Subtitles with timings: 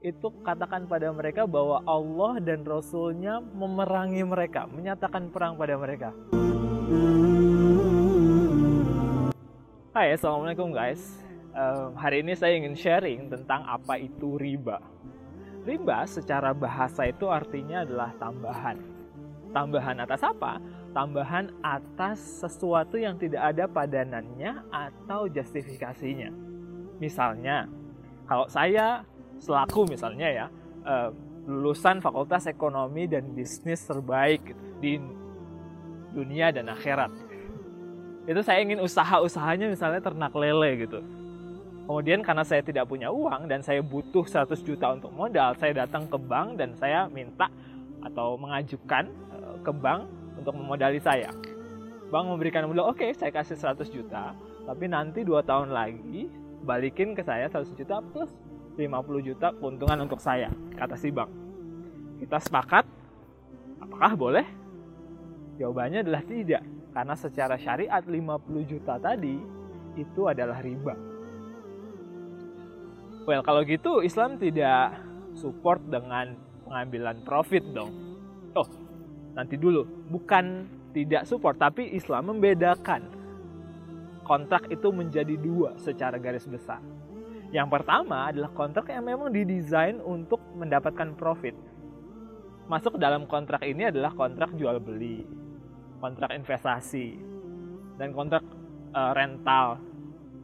[0.00, 6.16] itu katakan pada mereka bahwa Allah dan Rasulnya memerangi mereka, menyatakan perang pada mereka.
[9.92, 11.20] Hai, Assalamualaikum guys.
[11.52, 14.80] Uh, hari ini saya ingin sharing tentang apa itu riba.
[15.68, 18.80] Riba secara bahasa itu artinya adalah tambahan.
[19.52, 20.56] Tambahan atas apa?
[20.96, 26.32] Tambahan atas sesuatu yang tidak ada padanannya atau justifikasinya.
[27.02, 27.68] Misalnya,
[28.24, 29.02] kalau saya
[29.40, 30.46] selaku misalnya ya
[30.84, 31.10] uh,
[31.48, 34.92] lulusan Fakultas Ekonomi dan Bisnis terbaik gitu, di
[36.14, 37.10] dunia dan akhirat.
[38.28, 41.00] Itu saya ingin usaha-usahanya misalnya ternak lele gitu.
[41.90, 46.06] Kemudian karena saya tidak punya uang dan saya butuh 100 juta untuk modal, saya datang
[46.06, 47.50] ke bank dan saya minta
[48.06, 50.06] atau mengajukan eh, ke bank
[50.38, 51.34] untuk memodali saya.
[52.14, 54.38] Bank memberikan modal, oke okay, saya kasih 100 juta,
[54.70, 56.30] tapi nanti dua tahun lagi
[56.62, 58.30] balikin ke saya 100 juta plus
[58.78, 61.30] 50 juta keuntungan untuk saya, kata si bank.
[62.20, 62.84] Kita sepakat,
[63.82, 64.46] apakah boleh?
[65.56, 69.36] Jawabannya adalah tidak, karena secara syariat 50 juta tadi
[69.98, 70.94] itu adalah riba.
[73.28, 74.96] Well, kalau gitu Islam tidak
[75.36, 77.92] support dengan pengambilan profit dong.
[78.56, 78.66] Oh,
[79.36, 83.06] nanti dulu, bukan tidak support, tapi Islam membedakan
[84.26, 86.78] kontrak itu menjadi dua secara garis besar.
[87.50, 91.54] Yang pertama adalah kontrak yang memang didesain untuk mendapatkan profit.
[92.70, 95.26] Masuk dalam kontrak ini adalah kontrak jual beli,
[95.98, 97.18] kontrak investasi,
[97.98, 98.46] dan kontrak
[98.94, 99.82] uh, rental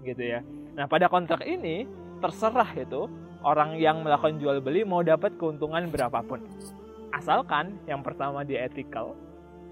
[0.03, 0.43] gitu ya.
[0.75, 1.87] Nah, pada kontrak ini
[2.19, 3.07] terserah itu
[3.47, 6.43] orang yang melakukan jual beli mau dapat keuntungan berapapun.
[7.15, 9.15] Asalkan yang pertama dia ethical,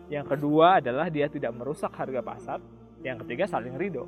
[0.07, 2.59] yang kedua adalah dia tidak merusak harga pasar,
[3.03, 4.07] yang ketiga saling ridho.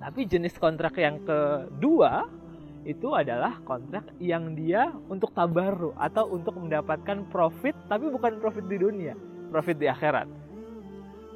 [0.00, 2.24] Tapi jenis kontrak yang kedua
[2.88, 8.80] itu adalah kontrak yang dia untuk tabaru atau untuk mendapatkan profit tapi bukan profit di
[8.80, 9.12] dunia,
[9.52, 10.24] profit di akhirat.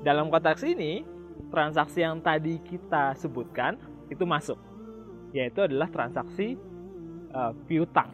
[0.00, 1.04] Dalam kontrak ini,
[1.52, 3.76] transaksi yang tadi kita sebutkan
[4.08, 4.56] itu masuk,
[5.36, 6.56] yaitu adalah transaksi
[7.36, 8.08] uh, piutang.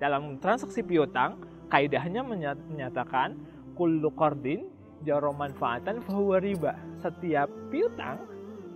[0.00, 1.36] Dalam transaksi piutang,
[1.68, 3.36] kaidahnya menyatakan
[3.76, 4.68] kullu qardin
[5.04, 6.76] jaro manfaatan fahuwa riba.
[7.00, 8.24] Setiap piutang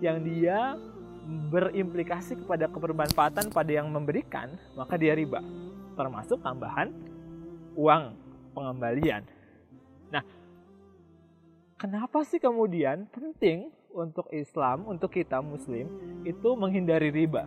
[0.01, 0.77] yang dia
[1.27, 5.43] berimplikasi kepada kebermanfaatan pada yang memberikan, maka dia riba.
[5.99, 6.87] Termasuk tambahan
[7.75, 8.15] uang
[8.55, 9.27] pengembalian.
[10.07, 10.23] Nah,
[11.75, 15.91] kenapa sih kemudian penting untuk Islam, untuk kita Muslim,
[16.23, 17.45] itu menghindari riba?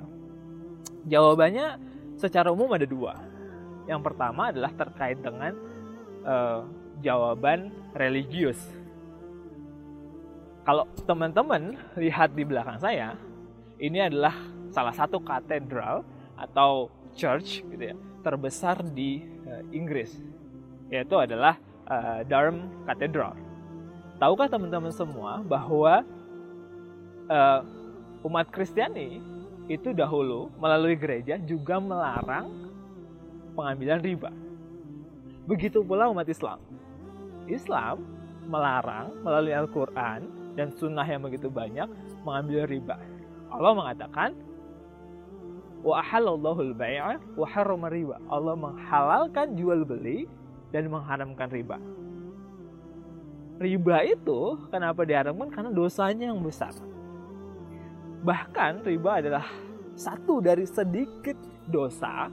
[1.09, 1.81] Jawabannya
[2.21, 3.17] secara umum ada dua.
[3.89, 5.57] Yang pertama adalah terkait dengan
[6.23, 6.69] uh,
[7.01, 8.61] jawaban religius.
[10.69, 13.17] Kalau teman-teman lihat di belakang saya,
[13.81, 14.37] ini adalah
[14.71, 16.05] salah satu katedral
[16.37, 20.15] atau church gitu ya terbesar di uh, Inggris
[20.93, 21.57] yaitu adalah
[21.89, 23.35] uh, Durham Cathedral.
[24.21, 26.05] Tahukah teman-teman semua bahwa
[27.31, 27.61] uh,
[28.27, 29.23] umat Kristiani
[29.71, 32.51] itu dahulu melalui gereja juga melarang
[33.55, 34.31] pengambilan riba.
[35.47, 36.59] Begitu pula umat Islam.
[37.47, 38.03] Islam
[38.51, 40.27] melarang melalui Al-Quran
[40.59, 41.87] dan sunnah yang begitu banyak
[42.27, 42.99] mengambil riba.
[43.51, 44.31] Allah mengatakan
[45.83, 48.17] wa ahallallahu al-bai'a wa harrama riba.
[48.31, 50.31] Allah menghalalkan jual beli
[50.71, 51.79] dan mengharamkan riba.
[53.61, 55.53] Riba itu kenapa diharamkan?
[55.53, 56.73] Karena dosanya yang besar.
[58.25, 59.45] Bahkan riba adalah
[59.99, 61.37] satu dari sedikit
[61.69, 62.33] dosa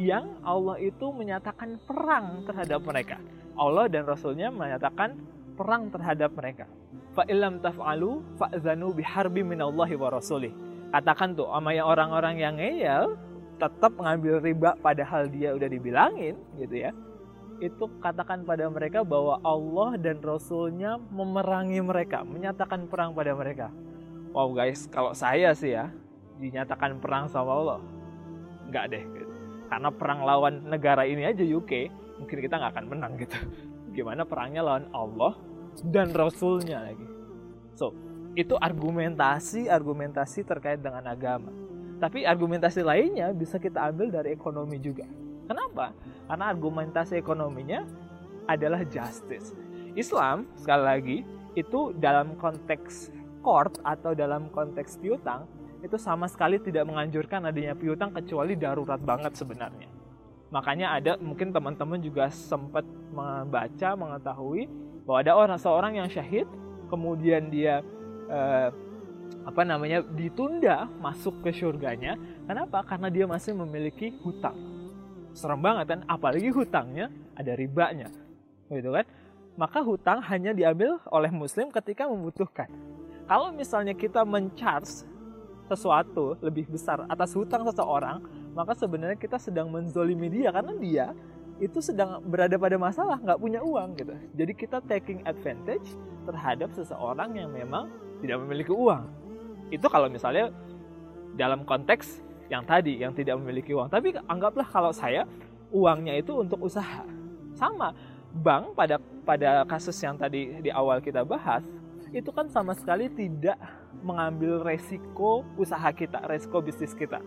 [0.00, 3.18] yang Allah itu menyatakan perang terhadap mereka.
[3.54, 5.14] Allah dan Rasulnya menyatakan
[5.54, 6.64] perang terhadap mereka
[7.20, 10.56] fa illam taf'alu fa'zanu biharbi minallahi wa rasulih.
[10.88, 13.12] Katakan tuh sama orang-orang yang ngeyel
[13.60, 16.96] tetap mengambil riba padahal dia udah dibilangin gitu ya.
[17.60, 23.68] Itu katakan pada mereka bahwa Allah dan Rasulnya memerangi mereka, menyatakan perang pada mereka.
[24.32, 25.92] Wow guys, kalau saya sih ya
[26.40, 27.80] dinyatakan perang sama Allah,
[28.72, 29.04] nggak deh.
[29.04, 29.34] Gitu.
[29.68, 33.36] Karena perang lawan negara ini aja UK, mungkin kita nggak akan menang gitu.
[33.92, 35.36] Gimana perangnya lawan Allah
[35.84, 37.19] dan Rasulnya lagi.
[37.74, 37.94] So,
[38.38, 41.50] itu argumentasi-argumentasi terkait dengan agama.
[42.00, 45.04] Tapi argumentasi lainnya bisa kita ambil dari ekonomi juga.
[45.50, 45.92] Kenapa?
[46.30, 47.84] Karena argumentasi ekonominya
[48.46, 49.52] adalah justice.
[49.98, 51.18] Islam, sekali lagi,
[51.58, 53.10] itu dalam konteks
[53.42, 55.44] court atau dalam konteks piutang,
[55.82, 59.88] itu sama sekali tidak menganjurkan adanya piutang kecuali darurat banget sebenarnya.
[60.54, 62.82] Makanya ada mungkin teman-teman juga sempat
[63.14, 64.66] membaca, mengetahui
[65.06, 66.46] bahwa ada orang seorang yang syahid
[66.90, 67.80] kemudian dia
[68.26, 68.68] eh,
[69.46, 72.18] apa namanya ditunda masuk ke surganya.
[72.44, 72.84] Kenapa?
[72.84, 74.58] Karena dia masih memiliki hutang.
[75.32, 76.00] Serem banget kan?
[76.10, 77.08] Apalagi hutangnya
[77.38, 78.10] ada ribanya.
[78.68, 79.06] Gitu kan?
[79.56, 82.68] Maka hutang hanya diambil oleh muslim ketika membutuhkan.
[83.24, 85.06] Kalau misalnya kita mencharge
[85.70, 88.18] sesuatu lebih besar atas hutang seseorang
[88.50, 90.50] maka sebenarnya kita sedang menzolimi dia.
[90.50, 91.06] Karena dia
[91.60, 97.36] itu sedang berada pada masalah nggak punya uang gitu jadi kita taking advantage terhadap seseorang
[97.36, 97.92] yang memang
[98.24, 99.04] tidak memiliki uang
[99.70, 100.50] itu kalau misalnya
[101.38, 102.20] dalam konteks
[102.50, 103.86] yang tadi yang tidak memiliki uang.
[103.86, 105.24] Tapi anggaplah kalau saya
[105.70, 107.06] uangnya itu untuk usaha.
[107.54, 107.94] Sama
[108.34, 111.62] bank pada pada kasus yang tadi di awal kita bahas
[112.10, 113.58] itu kan sama sekali tidak
[114.02, 117.22] mengambil resiko usaha kita, resiko bisnis kita.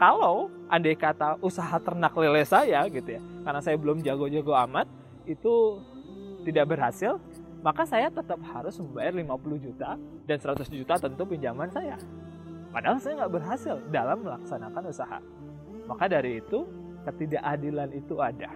[0.00, 4.88] Kalau andai kata usaha ternak lele saya gitu ya, karena saya belum jago-jago amat,
[5.28, 5.76] itu
[6.48, 7.20] tidak berhasil,
[7.60, 12.00] maka saya tetap harus membayar 50 juta dan 100 juta tentu pinjaman saya.
[12.72, 15.20] Padahal saya nggak berhasil dalam melaksanakan usaha.
[15.84, 16.64] Maka dari itu
[17.04, 18.48] ketidakadilan itu ada.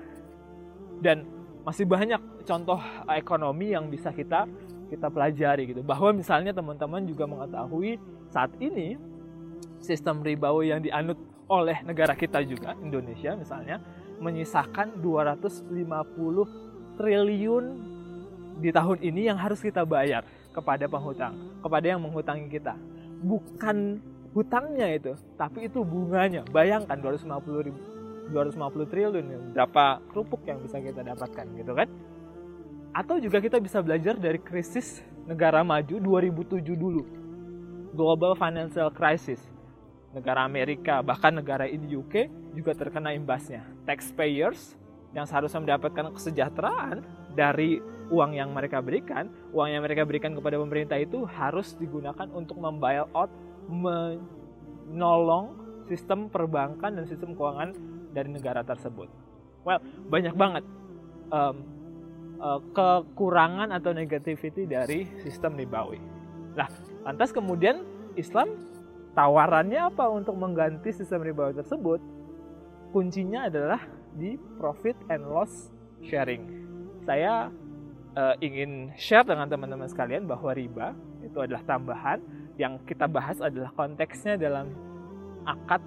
[1.05, 1.29] Dan
[1.61, 2.81] masih banyak contoh
[3.13, 4.49] ekonomi yang bisa kita
[4.89, 5.85] kita pelajari gitu.
[5.85, 8.01] Bahwa misalnya teman-teman juga mengetahui
[8.33, 8.97] saat ini
[9.83, 13.81] sistem ribawi yang dianut oleh negara kita juga Indonesia misalnya
[14.21, 17.65] menyisakan 250 triliun
[18.63, 20.23] di tahun ini yang harus kita bayar
[20.55, 22.79] kepada penghutang, kepada yang menghutangi kita
[23.25, 23.99] bukan
[24.37, 26.45] hutangnya itu, tapi itu bunganya.
[26.53, 27.81] Bayangkan 250 ribu,
[28.31, 29.27] 250 triliun
[29.57, 31.89] berapa kerupuk yang bisa kita dapatkan gitu kan?
[32.95, 37.03] Atau juga kita bisa belajar dari krisis negara maju 2007 dulu.
[37.95, 39.41] Global Financial Crisis.
[40.15, 43.67] Negara Amerika, bahkan negara ini UK juga terkena imbasnya.
[43.83, 44.79] Taxpayers
[45.11, 47.03] yang seharusnya mendapatkan kesejahteraan
[47.35, 47.83] dari
[48.15, 53.11] uang yang mereka berikan, uang yang mereka berikan kepada pemerintah itu harus digunakan untuk membail
[53.11, 53.31] out,
[53.67, 55.59] menolong
[55.91, 57.75] sistem perbankan dan sistem keuangan
[58.15, 59.09] dari negara tersebut.
[59.65, 60.65] Well, banyak banget
[61.33, 61.57] um,
[62.39, 65.99] uh, kekurangan atau negativity dari sistem ribawi.
[66.55, 66.69] Nah,
[67.03, 67.83] lantas kemudian
[68.15, 68.53] Islam
[69.15, 72.03] tawarannya apa untuk mengganti sistem ribawi tersebut?
[72.91, 73.83] Kuncinya adalah
[74.15, 75.71] di profit and loss
[76.07, 76.47] sharing.
[77.03, 77.51] Saya
[78.15, 82.23] uh, ingin share dengan teman-teman sekalian bahwa riba itu adalah tambahan
[82.55, 84.71] yang kita bahas adalah konteksnya dalam
[85.43, 85.83] akad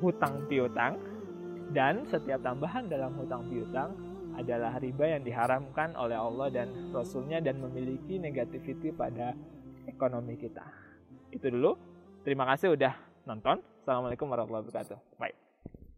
[0.00, 0.96] hutang piutang
[1.76, 3.92] dan setiap tambahan dalam hutang piutang
[4.36, 9.32] adalah riba yang diharamkan oleh Allah dan Rasulnya dan memiliki negativity pada
[9.88, 10.64] ekonomi kita.
[11.32, 11.95] Itu dulu.
[12.26, 12.90] Terima kasih udah
[13.22, 13.62] nonton.
[13.86, 14.98] Assalamualaikum warahmatullahi wabarakatuh.
[15.14, 15.45] Bye.